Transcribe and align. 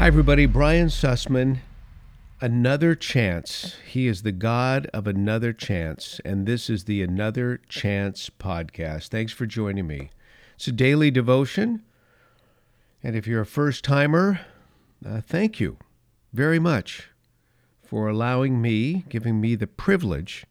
Hi, 0.00 0.06
everybody. 0.06 0.46
Brian 0.46 0.86
Sussman. 0.86 1.58
Another 2.40 2.94
chance. 2.94 3.76
He 3.86 4.06
is 4.06 4.22
the 4.22 4.32
God 4.32 4.86
of 4.94 5.06
another 5.06 5.52
chance. 5.52 6.22
And 6.24 6.46
this 6.46 6.70
is 6.70 6.84
the 6.84 7.02
Another 7.02 7.60
Chance 7.68 8.30
podcast. 8.30 9.08
Thanks 9.08 9.34
for 9.34 9.44
joining 9.44 9.86
me. 9.86 10.08
It's 10.54 10.66
a 10.68 10.72
daily 10.72 11.10
devotion. 11.10 11.82
And 13.02 13.14
if 13.14 13.26
you're 13.26 13.42
a 13.42 13.46
first 13.46 13.84
timer, 13.84 14.40
uh, 15.06 15.20
thank 15.20 15.60
you 15.60 15.76
very 16.32 16.58
much 16.58 17.10
for 17.82 18.08
allowing 18.08 18.62
me, 18.62 19.04
giving 19.10 19.38
me 19.38 19.54
the 19.54 19.66
privilege 19.66 20.46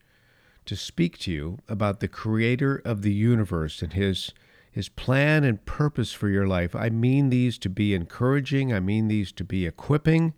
to 0.67 0.75
speak 0.75 1.17
to 1.21 1.31
you 1.31 1.57
about 1.67 2.01
the 2.01 2.07
creator 2.07 2.83
of 2.85 3.01
the 3.01 3.13
universe 3.13 3.81
and 3.81 3.93
his 3.93 4.31
his 4.71 4.89
plan 4.89 5.43
and 5.43 5.65
purpose 5.65 6.13
for 6.13 6.29
your 6.29 6.47
life. 6.47 6.75
I 6.75 6.89
mean 6.89 7.29
these 7.29 7.57
to 7.59 7.69
be 7.69 7.93
encouraging, 7.93 8.73
I 8.73 8.79
mean 8.79 9.07
these 9.07 9.31
to 9.33 9.43
be 9.43 9.65
equipping. 9.65 10.33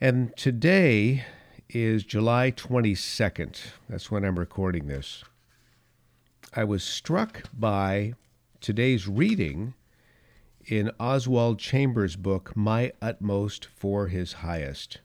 And 0.00 0.36
today 0.36 1.24
is 1.70 2.04
July 2.04 2.50
22nd. 2.52 3.58
That's 3.88 4.10
when 4.10 4.24
I'm 4.24 4.38
recording 4.38 4.86
this. 4.86 5.24
I 6.54 6.64
was 6.64 6.82
struck 6.82 7.44
by 7.52 8.14
today's 8.60 9.08
reading 9.08 9.74
in 10.66 10.90
Oswald 10.98 11.58
Chambers' 11.58 12.16
book, 12.16 12.56
My 12.56 12.92
Utmost 13.00 13.64
for 13.64 14.08
His 14.08 14.34
Highest. 14.34 14.98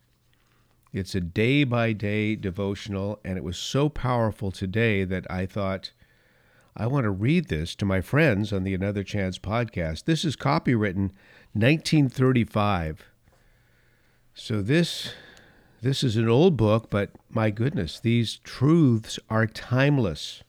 It's 0.93 1.15
a 1.15 1.21
day 1.21 1.63
by 1.63 1.93
day 1.93 2.35
devotional, 2.35 3.19
and 3.23 3.37
it 3.37 3.43
was 3.43 3.57
so 3.57 3.87
powerful 3.87 4.51
today 4.51 5.03
that 5.03 5.29
I 5.29 5.45
thought, 5.45 5.91
I 6.75 6.87
want 6.87 7.03
to 7.03 7.11
read 7.11 7.49
this 7.49 7.75
to 7.75 7.85
my 7.85 8.01
friends 8.01 8.53
on 8.53 8.63
the 8.63 8.73
Another 8.73 9.03
Chance 9.03 9.39
podcast. 9.39 10.05
This 10.05 10.23
is 10.23 10.35
copywritten 10.37 11.11
1935. 11.53 13.03
So 14.33 14.61
this 14.61 15.13
this 15.81 16.03
is 16.03 16.15
an 16.15 16.29
old 16.29 16.57
book, 16.57 16.89
but 16.89 17.09
my 17.29 17.49
goodness, 17.49 17.99
these 17.99 18.37
truths 18.37 19.19
are 19.29 19.47
timeless. 19.47 20.43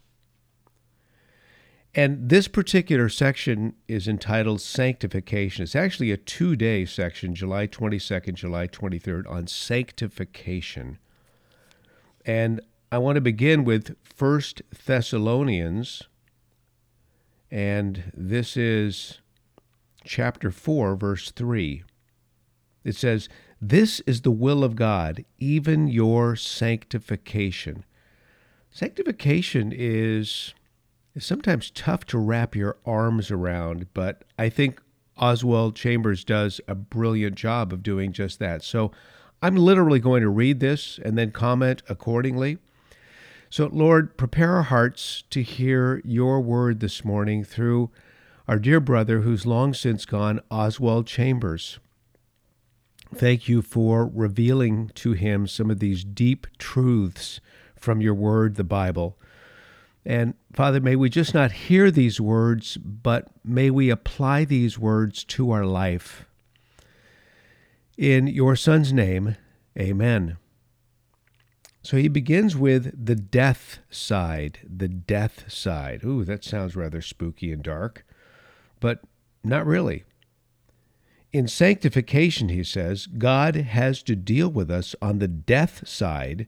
And 1.94 2.28
this 2.28 2.48
particular 2.48 3.08
section 3.08 3.74
is 3.88 4.06
entitled 4.06 4.60
Sanctification. 4.60 5.62
It's 5.62 5.76
actually 5.76 6.10
a 6.10 6.16
two 6.16 6.54
day 6.54 6.84
section, 6.84 7.34
July 7.34 7.66
22nd, 7.66 8.34
July 8.34 8.68
23rd, 8.68 9.28
on 9.28 9.46
sanctification. 9.46 10.98
And 12.24 12.60
I 12.90 12.98
want 12.98 13.16
to 13.16 13.20
begin 13.20 13.64
with 13.64 13.96
First 14.02 14.62
Thessalonians, 14.86 16.02
and 17.52 18.10
this 18.16 18.56
is 18.56 19.20
chapter 20.04 20.50
4, 20.50 20.96
verse 20.96 21.30
3. 21.30 21.84
It 22.82 22.96
says, 22.96 23.28
This 23.60 24.00
is 24.00 24.22
the 24.22 24.30
will 24.30 24.64
of 24.64 24.74
God, 24.74 25.26
even 25.38 25.86
your 25.86 26.34
sanctification. 26.34 27.84
Sanctification 28.70 29.70
is 29.70 30.54
is 31.14 31.26
sometimes 31.26 31.70
tough 31.70 32.06
to 32.06 32.16
wrap 32.16 32.56
your 32.56 32.78
arms 32.86 33.30
around, 33.30 33.86
but 33.92 34.24
I 34.38 34.48
think 34.48 34.80
Oswald 35.18 35.76
Chambers 35.76 36.24
does 36.24 36.58
a 36.66 36.74
brilliant 36.74 37.34
job 37.34 37.70
of 37.70 37.82
doing 37.82 38.14
just 38.14 38.38
that. 38.38 38.64
So 38.64 38.92
I'm 39.42 39.56
literally 39.56 40.00
going 40.00 40.22
to 40.22 40.30
read 40.30 40.60
this 40.60 40.98
and 41.04 41.18
then 41.18 41.32
comment 41.32 41.82
accordingly. 41.86 42.56
So, 43.52 43.68
Lord, 43.70 44.16
prepare 44.16 44.56
our 44.56 44.62
hearts 44.62 45.24
to 45.28 45.42
hear 45.42 46.00
your 46.06 46.40
word 46.40 46.80
this 46.80 47.04
morning 47.04 47.44
through 47.44 47.90
our 48.48 48.58
dear 48.58 48.80
brother 48.80 49.20
who's 49.20 49.44
long 49.44 49.74
since 49.74 50.06
gone, 50.06 50.40
Oswald 50.50 51.06
Chambers. 51.06 51.78
Thank 53.14 53.50
you 53.50 53.60
for 53.60 54.06
revealing 54.06 54.90
to 54.94 55.12
him 55.12 55.46
some 55.46 55.70
of 55.70 55.80
these 55.80 56.02
deep 56.02 56.46
truths 56.56 57.42
from 57.76 58.00
your 58.00 58.14
word, 58.14 58.54
the 58.54 58.64
Bible. 58.64 59.18
And 60.02 60.32
Father, 60.54 60.80
may 60.80 60.96
we 60.96 61.10
just 61.10 61.34
not 61.34 61.52
hear 61.52 61.90
these 61.90 62.18
words, 62.18 62.78
but 62.78 63.28
may 63.44 63.68
we 63.68 63.90
apply 63.90 64.46
these 64.46 64.78
words 64.78 65.24
to 65.24 65.50
our 65.50 65.66
life. 65.66 66.24
In 67.98 68.28
your 68.28 68.56
Son's 68.56 68.94
name, 68.94 69.36
amen. 69.78 70.38
So 71.82 71.96
he 71.96 72.08
begins 72.08 72.56
with 72.56 73.06
the 73.06 73.16
death 73.16 73.80
side, 73.90 74.60
the 74.64 74.88
death 74.88 75.50
side. 75.50 76.04
Ooh, 76.04 76.24
that 76.24 76.44
sounds 76.44 76.76
rather 76.76 77.02
spooky 77.02 77.52
and 77.52 77.62
dark, 77.62 78.06
but 78.78 79.00
not 79.42 79.66
really. 79.66 80.04
In 81.32 81.48
sanctification, 81.48 82.50
he 82.50 82.62
says, 82.62 83.06
God 83.06 83.56
has 83.56 84.02
to 84.04 84.14
deal 84.14 84.48
with 84.48 84.70
us 84.70 84.94
on 85.02 85.18
the 85.18 85.28
death 85.28 85.88
side 85.88 86.46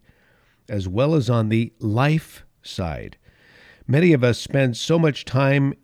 as 0.68 0.86
well 0.86 1.14
as 1.14 1.28
on 1.28 1.48
the 1.48 1.72
life 1.78 2.44
side. 2.62 3.16
Many 3.86 4.12
of 4.12 4.22
us 4.22 4.38
spend 4.38 4.76
so 4.76 4.98
much 4.98 5.24
time 5.24 5.74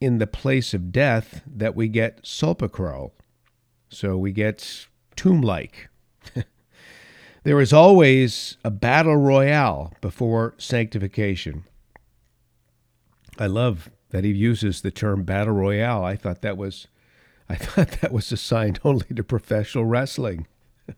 in 0.00 0.18
the 0.18 0.26
place 0.26 0.74
of 0.74 0.92
death 0.92 1.42
that 1.46 1.74
we 1.74 1.88
get 1.88 2.24
sepulchral. 2.24 3.14
So 3.88 4.18
we 4.18 4.32
get 4.32 4.86
tomb 5.16 5.40
like. 5.40 5.88
there 7.44 7.60
is 7.60 7.72
always 7.72 8.56
a 8.64 8.70
battle 8.70 9.16
royale 9.16 9.92
before 10.00 10.54
sanctification. 10.58 11.64
I 13.38 13.46
love 13.46 13.90
that 14.10 14.24
he 14.24 14.30
uses 14.30 14.80
the 14.80 14.90
term 14.90 15.24
battle 15.24 15.54
royale. 15.54 16.04
I 16.04 16.16
thought 16.16 16.40
that 16.40 16.56
was 16.56 16.88
I 17.48 17.56
thought 17.56 18.00
that 18.00 18.12
was 18.12 18.32
assigned 18.32 18.80
only 18.84 19.06
to 19.14 19.22
professional 19.22 19.84
wrestling. 19.84 20.46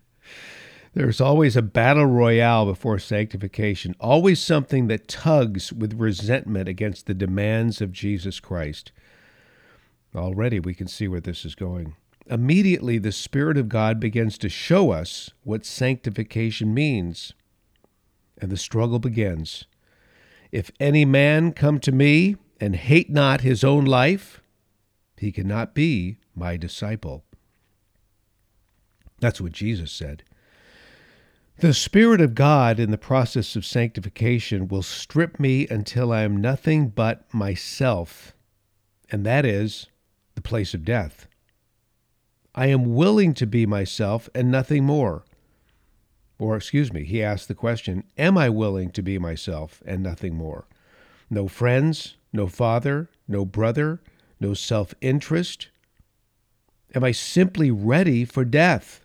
There's 0.94 1.20
always 1.20 1.56
a 1.56 1.62
battle 1.62 2.06
royale 2.06 2.64
before 2.64 3.00
sanctification, 3.00 3.96
always 3.98 4.40
something 4.40 4.86
that 4.86 5.08
tugs 5.08 5.72
with 5.72 5.98
resentment 5.98 6.68
against 6.68 7.06
the 7.06 7.14
demands 7.14 7.80
of 7.80 7.90
Jesus 7.90 8.38
Christ. 8.38 8.92
Already 10.14 10.60
we 10.60 10.72
can 10.72 10.86
see 10.86 11.08
where 11.08 11.20
this 11.20 11.44
is 11.44 11.56
going. 11.56 11.96
Immediately, 12.28 12.98
the 12.98 13.12
Spirit 13.12 13.56
of 13.56 13.68
God 13.68 14.00
begins 14.00 14.36
to 14.38 14.48
show 14.48 14.90
us 14.90 15.30
what 15.44 15.64
sanctification 15.64 16.74
means, 16.74 17.34
and 18.38 18.50
the 18.50 18.56
struggle 18.56 18.98
begins. 18.98 19.64
If 20.50 20.72
any 20.80 21.04
man 21.04 21.52
come 21.52 21.78
to 21.80 21.92
me 21.92 22.36
and 22.60 22.74
hate 22.74 23.10
not 23.10 23.42
his 23.42 23.62
own 23.62 23.84
life, 23.84 24.40
he 25.16 25.30
cannot 25.30 25.74
be 25.74 26.18
my 26.34 26.56
disciple. 26.56 27.24
That's 29.20 29.40
what 29.40 29.52
Jesus 29.52 29.92
said. 29.92 30.24
The 31.58 31.72
Spirit 31.72 32.20
of 32.20 32.34
God 32.34 32.78
in 32.78 32.90
the 32.90 32.98
process 32.98 33.56
of 33.56 33.64
sanctification 33.64 34.68
will 34.68 34.82
strip 34.82 35.40
me 35.40 35.66
until 35.68 36.12
I 36.12 36.22
am 36.22 36.36
nothing 36.36 36.88
but 36.88 37.32
myself, 37.32 38.34
and 39.10 39.24
that 39.24 39.46
is 39.46 39.86
the 40.34 40.42
place 40.42 40.74
of 40.74 40.84
death. 40.84 41.28
I 42.56 42.68
am 42.68 42.94
willing 42.94 43.34
to 43.34 43.46
be 43.46 43.66
myself 43.66 44.30
and 44.34 44.50
nothing 44.50 44.84
more. 44.84 45.24
Or, 46.38 46.56
excuse 46.56 46.92
me, 46.92 47.04
he 47.04 47.22
asked 47.22 47.48
the 47.48 47.54
question 47.54 48.04
Am 48.16 48.38
I 48.38 48.48
willing 48.48 48.90
to 48.92 49.02
be 49.02 49.18
myself 49.18 49.82
and 49.86 50.02
nothing 50.02 50.34
more? 50.34 50.66
No 51.28 51.48
friends, 51.48 52.16
no 52.32 52.46
father, 52.46 53.10
no 53.28 53.44
brother, 53.44 54.00
no 54.40 54.54
self 54.54 54.94
interest. 55.00 55.68
Am 56.94 57.04
I 57.04 57.12
simply 57.12 57.70
ready 57.70 58.24
for 58.24 58.44
death? 58.44 59.00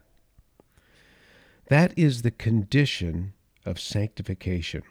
That 1.67 1.93
is 1.97 2.21
the 2.21 2.31
condition 2.31 3.33
of 3.65 3.79
sanctification. 3.79 4.83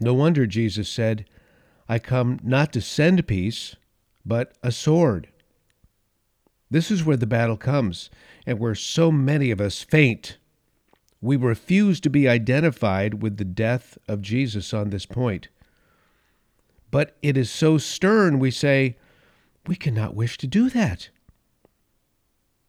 No 0.00 0.12
wonder 0.14 0.46
Jesus 0.46 0.88
said, 0.88 1.26
I 1.88 1.98
come 1.98 2.40
not 2.42 2.72
to 2.72 2.80
send 2.80 3.26
peace, 3.26 3.76
but 4.24 4.54
a 4.62 4.72
sword. 4.72 5.28
This 6.72 6.90
is 6.90 7.04
where 7.04 7.18
the 7.18 7.26
battle 7.26 7.58
comes, 7.58 8.08
and 8.46 8.58
where 8.58 8.74
so 8.74 9.12
many 9.12 9.50
of 9.50 9.60
us 9.60 9.82
faint. 9.82 10.38
We 11.20 11.36
refuse 11.36 12.00
to 12.00 12.08
be 12.08 12.26
identified 12.26 13.22
with 13.22 13.36
the 13.36 13.44
death 13.44 13.98
of 14.08 14.22
Jesus 14.22 14.72
on 14.72 14.88
this 14.88 15.04
point. 15.04 15.48
But 16.90 17.14
it 17.20 17.36
is 17.36 17.50
so 17.50 17.76
stern, 17.76 18.38
we 18.38 18.50
say, 18.50 18.96
we 19.66 19.76
cannot 19.76 20.14
wish 20.14 20.38
to 20.38 20.46
do 20.46 20.70
that. 20.70 21.10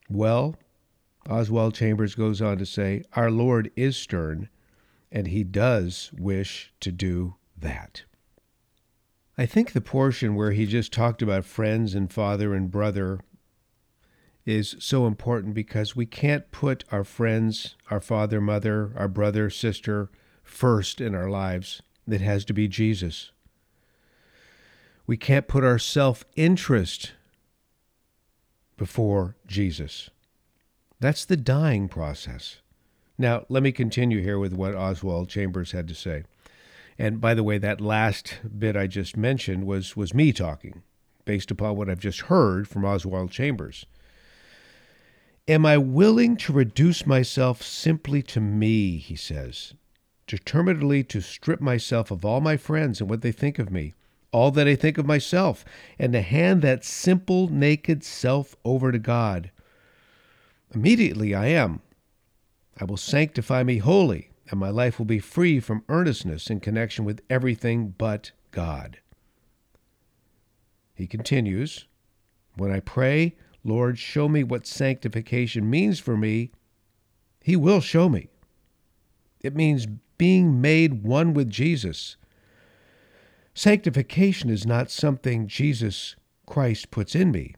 Well, 0.09 0.57
Oswald 1.29 1.73
Chambers 1.73 2.13
goes 2.13 2.41
on 2.41 2.57
to 2.57 2.65
say, 2.65 3.03
Our 3.13 3.31
Lord 3.31 3.71
is 3.77 3.95
stern, 3.95 4.49
and 5.13 5.27
he 5.27 5.45
does 5.45 6.11
wish 6.19 6.73
to 6.81 6.91
do 6.91 7.35
that. 7.57 8.03
I 9.37 9.45
think 9.45 9.71
the 9.71 9.79
portion 9.79 10.35
where 10.35 10.51
he 10.51 10.65
just 10.65 10.91
talked 10.91 11.21
about 11.21 11.45
friends 11.45 11.95
and 11.95 12.11
father 12.11 12.53
and 12.53 12.69
brother 12.69 13.21
is 14.45 14.75
so 14.79 15.07
important 15.07 15.53
because 15.53 15.95
we 15.95 16.05
can't 16.05 16.51
put 16.51 16.83
our 16.91 17.03
friends, 17.03 17.75
our 17.89 18.01
father, 18.01 18.41
mother, 18.41 18.91
our 18.95 19.07
brother, 19.07 19.49
sister 19.49 20.09
first 20.43 20.99
in 20.99 21.15
our 21.15 21.29
lives. 21.29 21.81
It 22.09 22.21
has 22.21 22.43
to 22.45 22.53
be 22.53 22.67
Jesus. 22.67 23.31
We 25.07 25.17
can't 25.17 25.47
put 25.47 25.63
our 25.63 25.79
self 25.79 26.25
interest 26.35 27.13
before 28.77 29.35
Jesus. 29.45 30.09
That's 30.99 31.25
the 31.25 31.37
dying 31.37 31.87
process. 31.87 32.57
Now, 33.17 33.45
let 33.47 33.63
me 33.63 33.71
continue 33.71 34.21
here 34.21 34.39
with 34.39 34.53
what 34.53 34.75
Oswald 34.75 35.29
Chambers 35.29 35.71
had 35.71 35.87
to 35.87 35.95
say. 35.95 36.23
And 36.97 37.21
by 37.21 37.33
the 37.33 37.43
way, 37.43 37.57
that 37.57 37.81
last 37.81 38.39
bit 38.57 38.75
I 38.75 38.87
just 38.87 39.15
mentioned 39.17 39.65
was, 39.65 39.95
was 39.95 40.13
me 40.13 40.31
talking, 40.31 40.83
based 41.25 41.51
upon 41.51 41.75
what 41.75 41.89
I've 41.89 41.99
just 41.99 42.21
heard 42.21 42.67
from 42.67 42.85
Oswald 42.85 43.31
Chambers. 43.31 43.85
Am 45.47 45.65
I 45.65 45.77
willing 45.77 46.37
to 46.37 46.53
reduce 46.53 47.05
myself 47.05 47.61
simply 47.61 48.21
to 48.23 48.39
me, 48.39 48.95
he 48.95 49.17
says, 49.17 49.73
determinedly 50.25 51.03
to 51.03 51.19
strip 51.19 51.59
myself 51.59 52.11
of 52.11 52.23
all 52.23 52.39
my 52.39 52.55
friends 52.55 53.01
and 53.01 53.09
what 53.09 53.21
they 53.21 53.33
think 53.33 53.59
of 53.59 53.69
me, 53.69 53.93
all 54.31 54.51
that 54.51 54.69
I 54.69 54.75
think 54.75 54.97
of 54.97 55.05
myself, 55.05 55.65
and 55.99 56.13
to 56.13 56.21
hand 56.21 56.61
that 56.61 56.85
simple, 56.85 57.49
naked 57.49 58.05
self 58.05 58.55
over 58.63 58.93
to 58.93 58.99
God? 58.99 59.51
Immediately 60.73 61.35
I 61.35 61.47
am. 61.47 61.81
I 62.79 62.85
will 62.85 62.95
sanctify 62.95 63.63
me 63.63 63.79
wholly, 63.79 64.29
and 64.49 64.61
my 64.61 64.69
life 64.69 64.97
will 64.97 65.05
be 65.05 65.19
free 65.19 65.59
from 65.59 65.83
earnestness 65.89 66.49
in 66.49 66.61
connection 66.61 67.03
with 67.03 67.21
everything 67.29 67.93
but 67.97 68.31
God. 68.51 68.99
He 70.95 71.05
continues 71.05 71.85
When 72.55 72.71
I 72.71 72.79
pray, 72.79 73.35
Lord, 73.63 73.97
show 73.97 74.27
me 74.27 74.43
what 74.43 74.67
sanctification 74.67 75.69
means 75.69 75.99
for 75.99 76.17
me, 76.17 76.51
He 77.41 77.55
will 77.55 77.79
show 77.81 78.09
me. 78.09 78.29
It 79.41 79.55
means 79.55 79.87
being 80.17 80.61
made 80.61 81.03
one 81.03 81.33
with 81.33 81.49
Jesus. 81.49 82.17
Sanctification 83.53 84.49
is 84.49 84.65
not 84.65 84.89
something 84.89 85.47
Jesus 85.47 86.15
Christ 86.45 86.91
puts 86.91 87.15
in 87.15 87.31
me, 87.31 87.55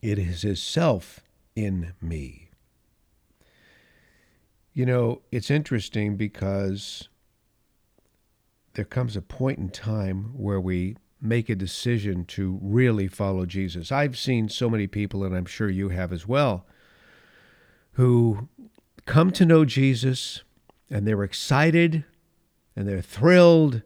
it 0.00 0.18
is 0.18 0.42
His 0.42 0.62
self 0.62 1.20
in 1.56 1.92
me. 2.00 2.48
You 4.74 4.86
know, 4.86 5.20
it's 5.30 5.50
interesting 5.50 6.16
because 6.16 7.08
there 8.74 8.86
comes 8.86 9.16
a 9.16 9.22
point 9.22 9.58
in 9.58 9.68
time 9.68 10.32
where 10.34 10.60
we 10.60 10.96
make 11.22 11.48
a 11.48 11.54
decision 11.54 12.24
to 12.24 12.58
really 12.60 13.06
follow 13.06 13.46
Jesus. 13.46 13.92
I've 13.92 14.18
seen 14.18 14.48
so 14.48 14.68
many 14.68 14.88
people, 14.88 15.22
and 15.24 15.34
I'm 15.34 15.46
sure 15.46 15.70
you 15.70 15.90
have 15.90 16.12
as 16.12 16.26
well, 16.26 16.66
who 17.92 18.48
come 19.06 19.30
to 19.30 19.46
know 19.46 19.64
Jesus 19.64 20.42
and 20.90 21.06
they're 21.06 21.22
excited 21.22 22.04
and 22.74 22.88
they're 22.88 23.00
thrilled 23.00 23.82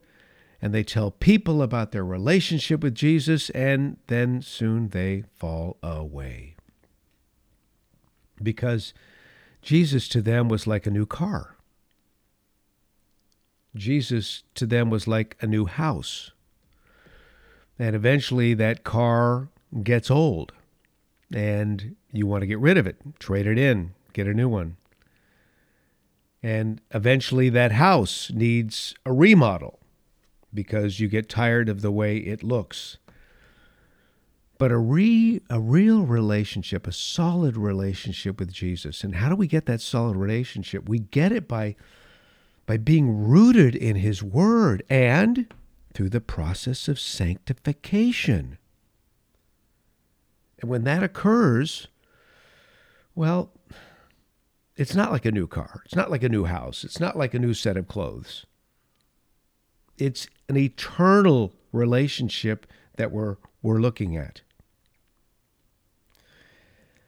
and 0.62 0.74
they 0.74 0.82
tell 0.82 1.10
people 1.10 1.60
about 1.60 1.92
their 1.92 2.04
relationship 2.04 2.82
with 2.82 2.94
Jesus, 2.94 3.50
and 3.50 3.98
then 4.06 4.40
soon 4.40 4.88
they 4.88 5.24
fall 5.34 5.76
away. 5.82 6.56
Because 8.42 8.94
Jesus 9.60 10.08
to 10.08 10.22
them 10.22 10.48
was 10.48 10.66
like 10.66 10.86
a 10.86 10.90
new 10.90 11.04
car. 11.04 11.56
Jesus 13.74 14.44
to 14.54 14.64
them 14.66 14.88
was 14.88 15.06
like 15.06 15.36
a 15.42 15.46
new 15.46 15.66
house. 15.66 16.32
And 17.78 17.94
eventually 17.94 18.54
that 18.54 18.84
car 18.84 19.48
gets 19.82 20.10
old 20.10 20.52
and 21.32 21.96
you 22.12 22.26
want 22.26 22.42
to 22.42 22.46
get 22.46 22.58
rid 22.58 22.78
of 22.78 22.86
it, 22.86 22.96
trade 23.18 23.46
it 23.46 23.58
in, 23.58 23.92
get 24.12 24.26
a 24.26 24.34
new 24.34 24.48
one. 24.48 24.76
And 26.42 26.80
eventually 26.92 27.48
that 27.50 27.72
house 27.72 28.30
needs 28.30 28.94
a 29.04 29.12
remodel 29.12 29.80
because 30.54 31.00
you 31.00 31.08
get 31.08 31.28
tired 31.28 31.68
of 31.68 31.82
the 31.82 31.90
way 31.90 32.18
it 32.18 32.42
looks. 32.42 32.98
But 34.58 34.72
a 34.72 34.78
re 34.78 35.42
a 35.50 35.60
real 35.60 36.02
relationship, 36.02 36.86
a 36.86 36.92
solid 36.92 37.56
relationship 37.58 38.38
with 38.40 38.52
Jesus. 38.52 39.04
And 39.04 39.16
how 39.16 39.28
do 39.28 39.36
we 39.36 39.46
get 39.46 39.66
that 39.66 39.82
solid 39.82 40.16
relationship? 40.16 40.88
We 40.88 41.00
get 41.00 41.30
it 41.30 41.46
by 41.46 41.76
by 42.64 42.78
being 42.78 43.28
rooted 43.28 43.74
in 43.76 43.96
his 43.96 44.22
word 44.22 44.82
and 44.88 45.46
through 45.96 46.10
the 46.10 46.20
process 46.20 46.88
of 46.88 47.00
sanctification. 47.00 48.58
And 50.60 50.68
when 50.68 50.84
that 50.84 51.02
occurs, 51.02 51.88
well, 53.14 53.50
it's 54.76 54.94
not 54.94 55.10
like 55.10 55.24
a 55.24 55.32
new 55.32 55.46
car. 55.46 55.80
It's 55.86 55.94
not 55.94 56.10
like 56.10 56.22
a 56.22 56.28
new 56.28 56.44
house. 56.44 56.84
It's 56.84 57.00
not 57.00 57.16
like 57.16 57.32
a 57.32 57.38
new 57.38 57.54
set 57.54 57.78
of 57.78 57.88
clothes. 57.88 58.44
It's 59.96 60.26
an 60.50 60.58
eternal 60.58 61.54
relationship 61.72 62.66
that 62.96 63.10
we're, 63.10 63.36
we're 63.62 63.80
looking 63.80 64.18
at. 64.18 64.42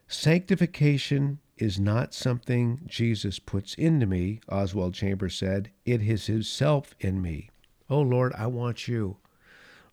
Sanctification 0.06 1.40
is 1.58 1.78
not 1.78 2.14
something 2.14 2.80
Jesus 2.86 3.38
puts 3.38 3.74
into 3.74 4.06
me, 4.06 4.40
Oswald 4.48 4.94
Chambers 4.94 5.36
said. 5.36 5.72
It 5.84 6.00
is 6.00 6.24
Himself 6.24 6.94
in 7.00 7.20
me. 7.20 7.50
Oh 7.90 8.00
Lord, 8.00 8.32
I 8.36 8.46
want 8.46 8.88
you. 8.88 9.16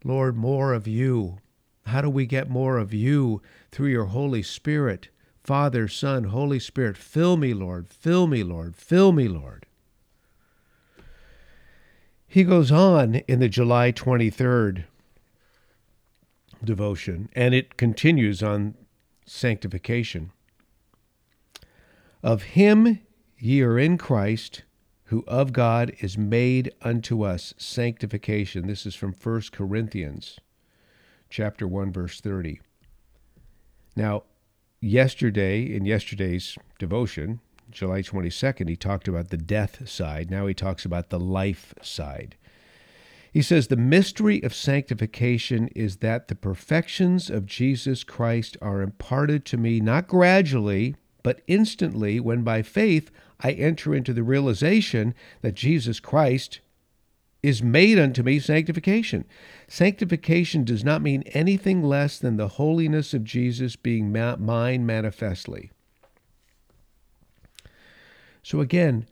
Lord, 0.04 0.36
more 0.36 0.74
of 0.74 0.88
you. 0.88 1.40
How 1.86 2.02
do 2.02 2.10
we 2.10 2.26
get 2.26 2.50
more 2.50 2.78
of 2.78 2.94
you? 2.94 3.42
Through 3.72 3.90
your 3.90 4.06
Holy 4.06 4.44
Spirit. 4.44 5.10
Father, 5.44 5.88
Son, 5.88 6.26
Holy 6.26 6.60
Spirit, 6.60 6.98
fill 6.98 7.38
me, 7.38 7.54
Lord, 7.54 7.88
fill 7.88 8.26
me, 8.26 8.44
Lord, 8.44 8.76
fill 8.76 9.12
me, 9.12 9.28
Lord. 9.28 9.68
He 12.28 12.44
goes 12.44 12.72
on 12.72 13.16
in 13.28 13.40
the 13.40 13.48
July 13.48 13.92
23rd 13.92 14.86
devotion, 16.64 17.30
and 17.34 17.54
it 17.54 17.78
continues 17.78 18.42
on 18.42 18.74
sanctification. 19.26 20.32
Of 22.24 22.42
him 22.42 23.00
ye 23.38 23.62
are 23.62 23.78
in 23.78 23.98
Christ, 23.98 24.64
who 25.06 25.24
of 25.28 25.54
God 25.54 25.94
is 26.00 26.18
made 26.18 26.74
unto 26.82 27.24
us 27.24 27.54
sanctification. 27.58 28.68
This 28.68 28.86
is 28.86 28.96
from 28.96 29.14
1 29.14 29.42
Corinthians 29.52 30.40
chapter 31.30 31.68
1 31.68 31.92
verse 31.92 32.22
30. 32.22 32.62
Now, 33.96 34.24
yesterday 34.82 35.64
in 35.64 35.86
yesterday's 35.86 36.58
devotion, 36.80 37.40
July 37.72 38.02
22nd, 38.02 38.70
he 38.70 38.76
talked 38.76 39.08
about 39.08 39.30
the 39.30 39.38
death 39.38 39.88
side. 39.88 40.30
Now 40.30 40.48
he 40.48 40.54
talks 40.54 40.86
about 40.86 41.10
the 41.10 41.20
life 41.20 41.74
side. 41.82 42.36
He 43.32 43.42
says, 43.42 43.68
The 43.68 43.76
mystery 43.76 44.42
of 44.44 44.54
sanctification 44.54 45.68
is 45.70 45.98
that 45.98 46.30
the 46.30 46.36
perfections 46.36 47.30
of 47.30 47.46
Jesus 47.46 48.04
Christ 48.04 48.56
are 48.62 48.82
imparted 48.82 49.46
to 49.46 49.58
me 49.58 49.80
not 49.80 50.08
gradually, 50.08 50.96
but 51.26 51.42
instantly 51.48 52.20
when 52.20 52.44
by 52.44 52.62
faith 52.62 53.10
I 53.40 53.54
enter 53.54 53.96
into 53.96 54.14
the 54.14 54.22
realization 54.22 55.16
that 55.42 55.56
Jesus 55.56 56.00
Christ 56.00 56.60
is 57.42 57.64
made 57.64 57.98
unto 57.98 58.22
me 58.22 58.38
sanctification. 58.38 59.26
Sanctification 59.68 60.64
does 60.64 60.84
not 60.84 61.02
mean 61.02 61.24
anything 61.34 61.82
less 61.82 62.20
than 62.20 62.38
the 62.38 62.50
holiness 62.60 63.16
of 63.16 63.24
Jesus 63.24 63.76
being 63.76 64.14
ma- 64.14 64.36
mine 64.36 64.86
manifestly. 64.86 65.72
So 68.44 68.62
again, 68.62 69.08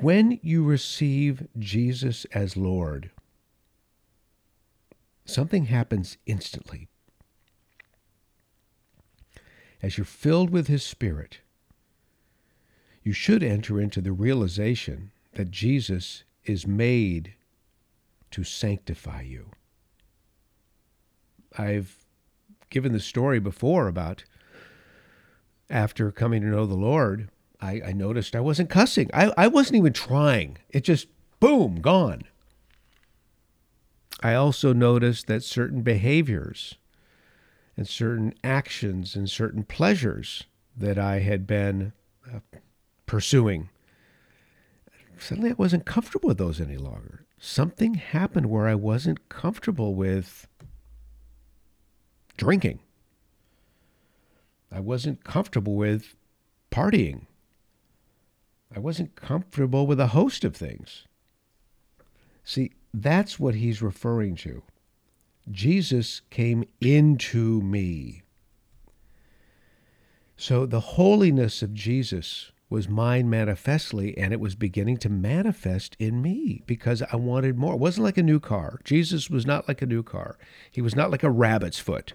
when 0.00 0.40
you 0.42 0.64
receive 0.64 1.48
Jesus 1.58 2.24
as 2.32 2.56
Lord, 2.56 3.10
something 5.26 5.66
happens 5.66 6.16
instantly. 6.24 6.88
As 9.82 9.98
you're 9.98 10.04
filled 10.04 10.50
with 10.50 10.68
His 10.68 10.84
Spirit, 10.84 11.40
you 13.02 13.12
should 13.12 13.42
enter 13.42 13.80
into 13.80 14.00
the 14.00 14.12
realization 14.12 15.10
that 15.34 15.50
Jesus 15.50 16.22
is 16.44 16.66
made 16.66 17.34
to 18.30 18.44
sanctify 18.44 19.22
you. 19.22 19.50
I've 21.58 21.96
given 22.70 22.92
the 22.92 23.00
story 23.00 23.40
before 23.40 23.88
about 23.88 24.24
after 25.68 26.12
coming 26.12 26.42
to 26.42 26.48
know 26.48 26.66
the 26.66 26.74
Lord, 26.74 27.30
I, 27.60 27.80
I 27.86 27.92
noticed 27.92 28.36
I 28.36 28.40
wasn't 28.40 28.70
cussing. 28.70 29.10
I, 29.12 29.32
I 29.36 29.46
wasn't 29.48 29.76
even 29.76 29.92
trying. 29.92 30.58
It 30.70 30.84
just, 30.84 31.08
boom, 31.40 31.80
gone. 31.80 32.22
I 34.22 34.34
also 34.34 34.72
noticed 34.72 35.26
that 35.26 35.42
certain 35.42 35.82
behaviors 35.82 36.76
and 37.76 37.88
certain 37.88 38.34
actions 38.44 39.16
and 39.16 39.30
certain 39.30 39.62
pleasures 39.62 40.44
that 40.76 40.98
I 40.98 41.20
had 41.20 41.46
been 41.46 41.92
uh, 42.26 42.40
pursuing. 43.06 43.68
Suddenly, 45.18 45.50
I 45.50 45.54
wasn't 45.54 45.86
comfortable 45.86 46.28
with 46.28 46.38
those 46.38 46.60
any 46.60 46.76
longer. 46.76 47.24
Something 47.38 47.94
happened 47.94 48.46
where 48.46 48.66
I 48.66 48.74
wasn't 48.74 49.28
comfortable 49.28 49.94
with 49.94 50.48
drinking. 52.36 52.80
I 54.70 54.80
wasn't 54.80 55.22
comfortable 55.24 55.76
with 55.76 56.16
partying. 56.70 57.26
I 58.74 58.78
wasn't 58.78 59.14
comfortable 59.16 59.86
with 59.86 60.00
a 60.00 60.08
host 60.08 60.44
of 60.44 60.56
things. 60.56 61.06
See, 62.42 62.72
that's 62.94 63.38
what 63.38 63.54
he's 63.54 63.82
referring 63.82 64.36
to. 64.36 64.62
Jesus 65.50 66.20
came 66.30 66.64
into 66.80 67.60
me. 67.60 68.22
So 70.36 70.66
the 70.66 70.80
holiness 70.80 71.62
of 71.62 71.74
Jesus 71.74 72.52
was 72.68 72.88
mine 72.88 73.28
manifestly, 73.28 74.16
and 74.16 74.32
it 74.32 74.40
was 74.40 74.54
beginning 74.54 74.96
to 74.96 75.08
manifest 75.08 75.94
in 75.98 76.22
me 76.22 76.62
because 76.66 77.02
I 77.12 77.16
wanted 77.16 77.58
more. 77.58 77.74
It 77.74 77.80
wasn't 77.80 78.04
like 78.04 78.16
a 78.16 78.22
new 78.22 78.40
car. 78.40 78.80
Jesus 78.82 79.28
was 79.28 79.44
not 79.44 79.68
like 79.68 79.82
a 79.82 79.86
new 79.86 80.02
car. 80.02 80.38
He 80.70 80.80
was 80.80 80.96
not 80.96 81.10
like 81.10 81.22
a 81.22 81.30
rabbit's 81.30 81.78
foot. 81.78 82.14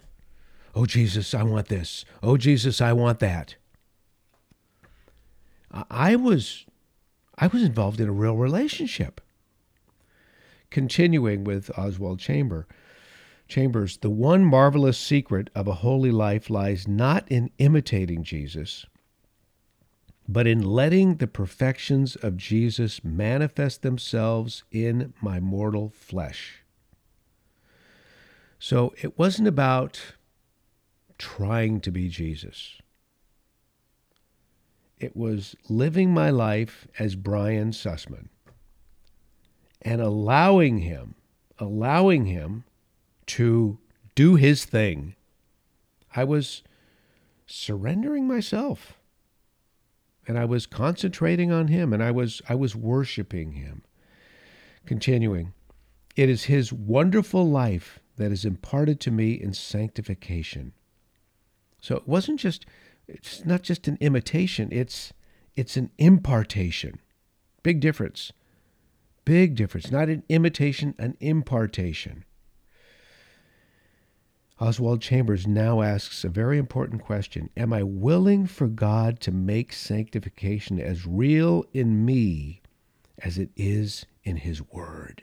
Oh, 0.74 0.84
Jesus, 0.84 1.32
I 1.32 1.44
want 1.44 1.68
this. 1.68 2.04
Oh, 2.22 2.36
Jesus, 2.36 2.80
I 2.80 2.92
want 2.92 3.20
that. 3.20 3.54
I 5.90 6.16
was 6.16 6.66
I 7.36 7.46
was 7.46 7.62
involved 7.62 8.00
in 8.00 8.08
a 8.08 8.12
real 8.12 8.36
relationship. 8.36 9.20
Continuing 10.70 11.44
with 11.44 11.70
Oswald 11.78 12.18
Chamber, 12.18 12.66
Chambers, 13.48 13.96
the 13.96 14.10
one 14.10 14.44
marvelous 14.44 14.98
secret 14.98 15.48
of 15.54 15.66
a 15.66 15.74
holy 15.76 16.10
life 16.10 16.50
lies 16.50 16.86
not 16.86 17.26
in 17.28 17.50
imitating 17.56 18.22
Jesus, 18.22 18.84
but 20.28 20.46
in 20.46 20.62
letting 20.62 21.16
the 21.16 21.26
perfections 21.26 22.14
of 22.16 22.36
Jesus 22.36 23.02
manifest 23.02 23.80
themselves 23.80 24.64
in 24.70 25.14
my 25.22 25.40
mortal 25.40 25.88
flesh. 25.88 26.62
So 28.58 28.92
it 29.00 29.18
wasn't 29.18 29.48
about 29.48 30.14
trying 31.16 31.80
to 31.80 31.90
be 31.90 32.08
Jesus. 32.08 32.78
It 34.98 35.16
was 35.16 35.56
living 35.70 36.12
my 36.12 36.28
life 36.28 36.86
as 36.98 37.16
Brian 37.16 37.70
Sussman 37.70 38.28
and 39.80 40.02
allowing 40.02 40.80
him, 40.80 41.14
allowing 41.58 42.26
him 42.26 42.64
to 43.28 43.78
do 44.14 44.34
his 44.34 44.64
thing. 44.64 45.14
I 46.14 46.24
was 46.24 46.62
surrendering 47.46 48.26
myself 48.26 48.98
and 50.26 50.38
I 50.38 50.44
was 50.44 50.66
concentrating 50.66 51.50
on 51.50 51.68
him 51.68 51.92
and 51.92 52.02
I 52.02 52.10
was 52.10 52.42
I 52.48 52.54
was 52.54 52.76
worshiping 52.76 53.52
him. 53.52 53.82
Continuing, 54.84 55.52
it 56.16 56.28
is 56.28 56.44
his 56.44 56.72
wonderful 56.72 57.48
life 57.48 58.00
that 58.16 58.32
is 58.32 58.44
imparted 58.44 59.00
to 59.00 59.10
me 59.10 59.32
in 59.32 59.52
sanctification. 59.54 60.72
So 61.80 61.96
it 61.96 62.08
wasn't 62.08 62.40
just 62.40 62.66
it's 63.06 63.44
not 63.44 63.62
just 63.62 63.88
an 63.88 63.96
imitation, 64.00 64.68
it's 64.70 65.12
it's 65.56 65.76
an 65.76 65.90
impartation. 65.98 67.00
Big 67.62 67.80
difference. 67.80 68.32
Big 69.24 69.54
difference. 69.54 69.90
Not 69.90 70.08
an 70.08 70.22
imitation, 70.28 70.94
an 70.98 71.16
impartation. 71.20 72.24
Oswald 74.60 75.00
Chambers 75.00 75.46
now 75.46 75.82
asks 75.82 76.24
a 76.24 76.28
very 76.28 76.58
important 76.58 77.02
question 77.02 77.48
Am 77.56 77.72
I 77.72 77.84
willing 77.84 78.46
for 78.46 78.66
God 78.66 79.20
to 79.20 79.30
make 79.30 79.72
sanctification 79.72 80.80
as 80.80 81.06
real 81.06 81.64
in 81.72 82.04
me 82.04 82.62
as 83.20 83.38
it 83.38 83.50
is 83.56 84.04
in 84.24 84.38
His 84.38 84.60
Word? 84.60 85.22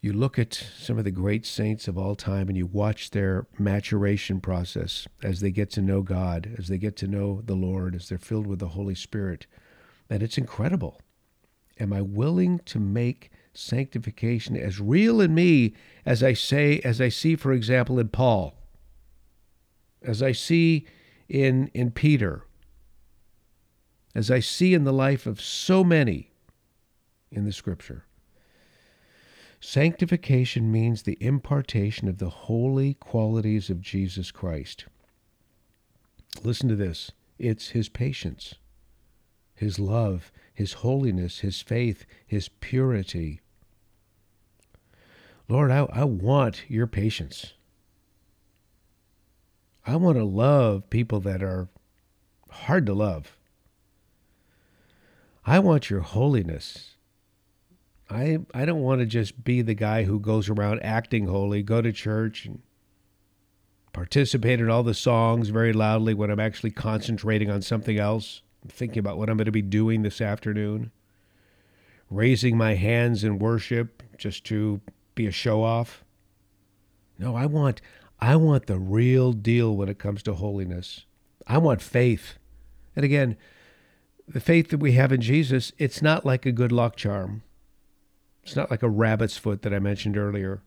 You 0.00 0.12
look 0.12 0.38
at 0.38 0.54
some 0.54 0.98
of 0.98 1.04
the 1.04 1.10
great 1.10 1.44
saints 1.44 1.88
of 1.88 1.98
all 1.98 2.14
time 2.14 2.46
and 2.48 2.56
you 2.56 2.66
watch 2.66 3.10
their 3.10 3.48
maturation 3.58 4.40
process 4.40 5.08
as 5.24 5.40
they 5.40 5.50
get 5.50 5.70
to 5.72 5.82
know 5.82 6.02
God, 6.02 6.54
as 6.56 6.68
they 6.68 6.78
get 6.78 6.96
to 6.98 7.08
know 7.08 7.42
the 7.44 7.56
Lord, 7.56 7.96
as 7.96 8.08
they're 8.08 8.18
filled 8.18 8.46
with 8.46 8.60
the 8.60 8.68
Holy 8.68 8.94
Spirit. 8.94 9.48
And 10.08 10.22
it's 10.22 10.38
incredible. 10.38 11.00
Am 11.80 11.92
I 11.92 12.02
willing 12.02 12.60
to 12.66 12.78
make 12.78 13.30
sanctification 13.56 14.56
as 14.56 14.80
real 14.80 15.20
in 15.20 15.34
me 15.34 15.74
as 16.04 16.22
I 16.22 16.32
say, 16.32 16.80
as 16.80 17.00
I 17.00 17.08
see, 17.08 17.36
for 17.36 17.52
example, 17.52 17.98
in 17.98 18.08
Paul, 18.08 18.54
as 20.02 20.22
I 20.22 20.32
see 20.32 20.86
in, 21.28 21.68
in 21.74 21.90
Peter, 21.90 22.44
as 24.14 24.30
I 24.30 24.40
see 24.40 24.74
in 24.74 24.84
the 24.84 24.92
life 24.92 25.26
of 25.26 25.40
so 25.40 25.82
many 25.82 26.30
in 27.30 27.44
the 27.44 27.52
scripture. 27.52 28.04
Sanctification 29.60 30.70
means 30.70 31.02
the 31.02 31.18
impartation 31.20 32.08
of 32.08 32.18
the 32.18 32.28
holy 32.28 32.94
qualities 32.94 33.68
of 33.70 33.80
Jesus 33.80 34.30
Christ. 34.30 34.86
Listen 36.42 36.68
to 36.68 36.76
this 36.76 37.12
it's 37.38 37.70
his 37.70 37.88
patience, 37.88 38.54
his 39.54 39.78
love, 39.78 40.30
his 40.52 40.74
holiness, 40.74 41.40
his 41.40 41.60
faith, 41.60 42.06
his 42.26 42.48
purity, 42.48 43.40
Lord, 45.48 45.70
I, 45.70 45.86
I 45.92 46.04
want 46.04 46.64
your 46.68 46.86
patience. 46.86 47.52
I 49.86 49.96
want 49.96 50.18
to 50.18 50.24
love 50.24 50.90
people 50.90 51.20
that 51.20 51.42
are 51.42 51.68
hard 52.50 52.86
to 52.86 52.94
love. 52.94 53.36
I 55.44 55.60
want 55.60 55.90
your 55.90 56.00
holiness. 56.00 56.96
I 58.10 58.38
I 58.52 58.64
don't 58.64 58.82
want 58.82 59.00
to 59.00 59.06
just 59.06 59.44
be 59.44 59.62
the 59.62 59.74
guy 59.74 60.02
who 60.02 60.18
goes 60.18 60.48
around 60.48 60.82
acting 60.82 61.26
holy, 61.26 61.62
go 61.62 61.80
to 61.80 61.92
church 61.92 62.46
and 62.46 62.62
participate 63.92 64.60
in 64.60 64.68
all 64.68 64.82
the 64.82 64.94
songs 64.94 65.48
very 65.48 65.72
loudly 65.72 66.14
when 66.14 66.30
I'm 66.30 66.40
actually 66.40 66.72
concentrating 66.72 67.50
on 67.50 67.62
something 67.62 67.98
else, 67.98 68.42
thinking 68.68 68.98
about 68.98 69.18
what 69.18 69.30
I'm 69.30 69.36
going 69.36 69.46
to 69.46 69.52
be 69.52 69.62
doing 69.62 70.02
this 70.02 70.20
afternoon. 70.20 70.90
Raising 72.10 72.56
my 72.56 72.74
hands 72.74 73.24
in 73.24 73.38
worship 73.38 74.02
just 74.18 74.44
to 74.44 74.80
be 75.16 75.26
a 75.26 75.32
show 75.32 75.64
off. 75.64 76.04
No, 77.18 77.34
I 77.34 77.46
want 77.46 77.80
I 78.20 78.36
want 78.36 78.66
the 78.66 78.78
real 78.78 79.32
deal 79.32 79.76
when 79.76 79.88
it 79.88 79.98
comes 79.98 80.22
to 80.22 80.34
holiness. 80.34 81.04
I 81.46 81.58
want 81.58 81.82
faith. 81.82 82.34
And 82.94 83.04
again, 83.04 83.36
the 84.28 84.40
faith 84.40 84.70
that 84.70 84.78
we 84.78 84.92
have 84.92 85.12
in 85.12 85.20
Jesus, 85.20 85.72
it's 85.78 86.00
not 86.00 86.24
like 86.24 86.46
a 86.46 86.52
good 86.52 86.72
luck 86.72 86.96
charm. 86.96 87.42
It's 88.42 88.56
not 88.56 88.70
like 88.70 88.82
a 88.82 88.88
rabbit's 88.88 89.36
foot 89.36 89.62
that 89.62 89.74
I 89.74 89.80
mentioned 89.80 90.16
earlier. 90.16 90.62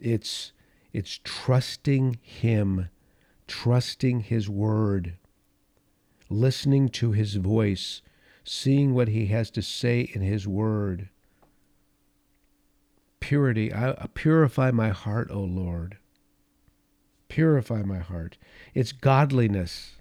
It's 0.00 0.52
it's 0.92 1.20
trusting 1.22 2.18
him, 2.20 2.88
trusting 3.46 4.20
his 4.20 4.48
word, 4.48 5.14
listening 6.28 6.88
to 6.88 7.12
his 7.12 7.36
voice, 7.36 8.02
seeing 8.42 8.92
what 8.92 9.08
he 9.08 9.26
has 9.26 9.50
to 9.52 9.62
say 9.62 10.00
in 10.00 10.22
his 10.22 10.48
word 10.48 11.10
purity. 13.20 13.72
I, 13.72 13.90
I 13.90 14.06
purify 14.14 14.70
my 14.70 14.90
heart, 14.90 15.30
O 15.30 15.40
Lord. 15.40 15.98
Purify 17.28 17.82
my 17.82 17.98
heart. 17.98 18.38
It's 18.74 18.92
godliness, 18.92 19.96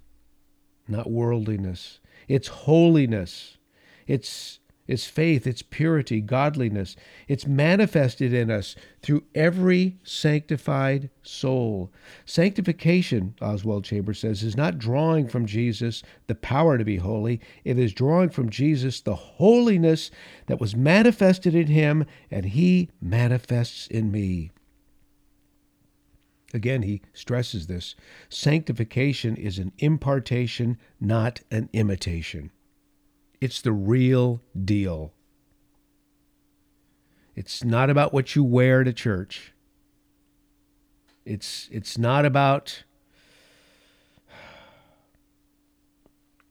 not 0.88 1.11
worldliness. 1.11 1.99
It's 2.27 2.47
holiness. 2.47 3.57
It's 4.07 4.58
it's 4.89 5.05
faith, 5.05 5.46
it's 5.46 5.62
purity, 5.62 6.19
godliness. 6.19 6.96
It's 7.27 7.46
manifested 7.46 8.34
in 8.34 8.50
us 8.50 8.75
through 9.03 9.24
every 9.36 10.00
sanctified 10.03 11.12
soul. 11.22 11.91
Sanctification, 12.25 13.36
Oswald 13.39 13.84
Chambers 13.86 14.17
says, 14.17 14.41
is 14.41 14.58
not 14.58 14.79
drawing 14.79 15.27
from 15.27 15.46
Jesus 15.46 16.01
the 16.25 16.34
power 16.34 16.79
to 16.79 16.84
be 16.84 16.98
holy, 16.98 17.39
it 17.63 17.77
is 17.77 17.93
drawing 17.93 18.29
from 18.29 18.50
Jesus 18.50 19.00
the 19.00 19.13
holiness 19.13 20.10
that 20.48 20.60
was 20.60 20.75
manifested 20.75 21.53
in 21.53 21.67
him 21.67 22.03
and 22.31 22.46
he 22.46 22.89
manifests 23.00 23.86
in 23.86 24.12
me. 24.12 24.50
Again, 26.51 26.81
he 26.81 27.03
stresses 27.13 27.67
this. 27.67 27.93
Sanctification 28.27 29.36
is 29.36 29.60
an 29.60 29.72
impartation, 29.77 30.79
not 31.00 31.41
an 31.51 31.69
imitation. 31.74 32.50
It's 33.41 33.62
the 33.62 33.72
real 33.72 34.41
deal. 34.65 35.13
It's 37.36 37.63
not 37.63 37.89
about 37.89 38.13
what 38.13 38.36
you 38.36 38.43
wear 38.43 38.84
to 38.84 38.91
church. 38.91 39.53
It's 41.25 41.69
it's 41.72 41.98
not 41.98 42.25
about 42.25 42.84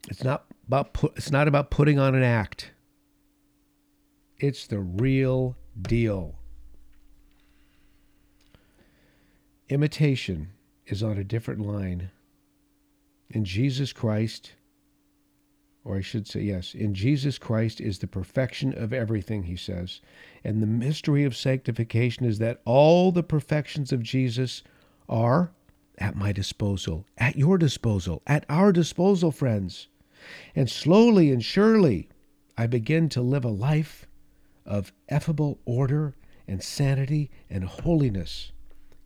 it's 0.09 0.25
not 0.25 0.47
about 0.67 0.97
it's 1.17 1.31
not 1.31 1.47
about 1.47 1.71
putting 1.71 1.99
on 1.99 2.15
an 2.15 2.23
act. 2.23 2.71
It's 4.39 4.67
the 4.67 4.79
real 4.79 5.57
deal. 5.81 6.37
Imitation 9.69 10.53
is 10.87 11.03
on 11.03 11.19
a 11.19 11.25
different 11.25 11.61
line. 11.61 12.11
In 13.29 13.45
Jesus 13.45 13.93
Christ, 13.93 14.53
or 15.85 15.97
I 15.97 16.01
should 16.01 16.27
say, 16.27 16.43
yes, 16.43 16.75
in 16.75 16.95
Jesus 16.95 17.39
Christ 17.39 17.81
is 17.81 17.99
the 17.99 18.07
perfection 18.07 18.77
of 18.77 18.93
everything, 18.93 19.45
he 19.45 19.57
says. 19.57 20.01
And 20.45 20.63
the 20.63 20.67
mystery 20.67 21.25
of 21.25 21.37
sanctification 21.37 22.27
is 22.27 22.39
that 22.39 22.61
all 22.65 23.13
the 23.13 23.23
perfections 23.23 23.93
of 23.93 24.03
Jesus 24.03 24.63
are 25.09 25.53
at 25.97 26.17
my 26.17 26.33
disposal, 26.33 27.07
at 27.17 27.37
your 27.37 27.59
disposal, 27.59 28.23
at 28.27 28.45
our 28.49 28.73
disposal, 28.73 29.33
friends. 29.33 29.89
And 30.55 30.69
slowly 30.69 31.31
and 31.31 31.43
surely, 31.43 32.09
I 32.57 32.67
begin 32.67 33.09
to 33.11 33.23
live 33.23 33.45
a 33.45 33.51
life 33.51 34.07
of 34.67 34.93
effable 35.11 35.59
order 35.65 36.15
and 36.47 36.63
sanity 36.63 37.31
and 37.49 37.65
holiness, 37.65 38.53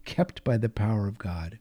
kept 0.05 0.43
by 0.43 0.57
the 0.57 0.69
power 0.69 1.07
of 1.07 1.19
God. 1.19 1.59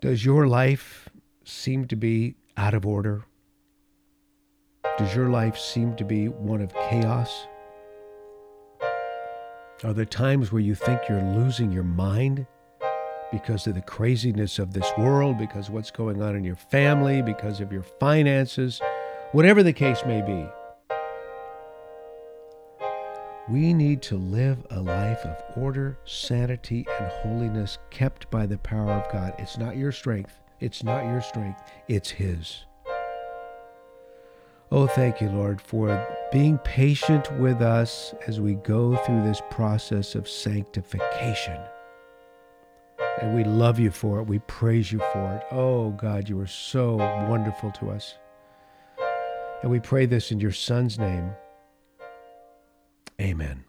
Does 0.00 0.24
your 0.24 0.46
life 0.48 1.09
seem 1.44 1.86
to 1.86 1.96
be 1.96 2.34
out 2.56 2.74
of 2.74 2.86
order? 2.86 3.24
Does 4.98 5.14
your 5.14 5.30
life 5.30 5.56
seem 5.58 5.96
to 5.96 6.04
be 6.04 6.28
one 6.28 6.60
of 6.60 6.74
chaos? 6.74 7.46
Are 9.82 9.94
there 9.94 10.04
times 10.04 10.52
where 10.52 10.60
you 10.60 10.74
think 10.74 11.00
you're 11.08 11.22
losing 11.22 11.72
your 11.72 11.84
mind 11.84 12.46
because 13.32 13.66
of 13.66 13.74
the 13.74 13.80
craziness 13.80 14.58
of 14.58 14.74
this 14.74 14.90
world, 14.98 15.38
because 15.38 15.68
of 15.68 15.74
what's 15.74 15.90
going 15.90 16.20
on 16.20 16.36
in 16.36 16.44
your 16.44 16.56
family, 16.56 17.22
because 17.22 17.60
of 17.60 17.72
your 17.72 17.82
finances, 17.82 18.80
whatever 19.32 19.62
the 19.62 19.72
case 19.72 20.02
may 20.04 20.20
be? 20.20 20.46
We 23.48 23.72
need 23.72 24.02
to 24.02 24.16
live 24.16 24.58
a 24.70 24.80
life 24.80 25.24
of 25.24 25.36
order, 25.56 25.98
sanity, 26.04 26.86
and 27.00 27.06
holiness 27.06 27.78
kept 27.90 28.30
by 28.30 28.46
the 28.46 28.58
power 28.58 28.92
of 28.92 29.10
God. 29.10 29.34
It's 29.38 29.56
not 29.56 29.76
your 29.76 29.92
strength. 29.92 30.38
It's 30.60 30.84
not 30.84 31.04
your 31.04 31.20
strength. 31.20 31.62
It's 31.88 32.10
His. 32.10 32.64
Oh, 34.72 34.86
thank 34.86 35.20
you, 35.20 35.28
Lord, 35.30 35.60
for 35.60 36.06
being 36.30 36.58
patient 36.58 37.32
with 37.40 37.60
us 37.60 38.14
as 38.28 38.40
we 38.40 38.54
go 38.54 38.94
through 38.96 39.24
this 39.24 39.42
process 39.50 40.14
of 40.14 40.28
sanctification. 40.28 41.58
And 43.20 43.34
we 43.34 43.42
love 43.42 43.80
you 43.80 43.90
for 43.90 44.20
it. 44.20 44.28
We 44.28 44.38
praise 44.40 44.92
you 44.92 45.00
for 45.12 45.34
it. 45.34 45.54
Oh, 45.54 45.90
God, 45.90 46.28
you 46.28 46.38
are 46.40 46.46
so 46.46 46.96
wonderful 47.28 47.72
to 47.72 47.90
us. 47.90 48.14
And 49.62 49.70
we 49.70 49.80
pray 49.80 50.06
this 50.06 50.30
in 50.30 50.40
your 50.40 50.52
Son's 50.52 50.98
name. 50.98 51.32
Amen. 53.20 53.64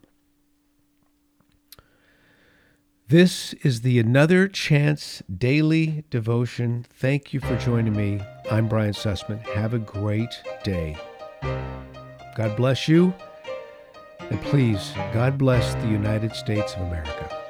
This 3.12 3.52
is 3.62 3.82
the 3.82 3.98
Another 3.98 4.48
Chance 4.48 5.22
Daily 5.30 6.02
Devotion. 6.08 6.86
Thank 6.94 7.34
you 7.34 7.40
for 7.40 7.54
joining 7.58 7.94
me. 7.94 8.22
I'm 8.50 8.68
Brian 8.68 8.94
Sussman. 8.94 9.46
Have 9.48 9.74
a 9.74 9.78
great 9.78 10.30
day. 10.64 10.96
God 11.42 12.56
bless 12.56 12.88
you. 12.88 13.12
And 14.18 14.40
please, 14.40 14.94
God 15.12 15.36
bless 15.36 15.74
the 15.74 15.88
United 15.88 16.34
States 16.34 16.72
of 16.72 16.80
America. 16.80 17.41